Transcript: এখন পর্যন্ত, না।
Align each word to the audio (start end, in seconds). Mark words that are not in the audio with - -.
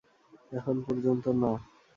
এখন 0.51 0.75
পর্যন্ত, 0.81 1.25
না। 1.41 1.51